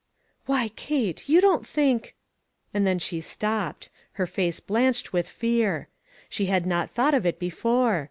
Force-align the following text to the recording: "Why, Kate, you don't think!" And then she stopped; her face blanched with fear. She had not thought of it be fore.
"Why, 0.47 0.69
Kate, 0.69 1.29
you 1.29 1.39
don't 1.41 1.63
think!" 1.63 2.15
And 2.73 2.87
then 2.87 2.97
she 2.97 3.21
stopped; 3.21 3.91
her 4.13 4.25
face 4.25 4.59
blanched 4.59 5.13
with 5.13 5.29
fear. 5.29 5.89
She 6.27 6.47
had 6.47 6.65
not 6.65 6.89
thought 6.89 7.13
of 7.13 7.23
it 7.23 7.37
be 7.37 7.51
fore. 7.51 7.99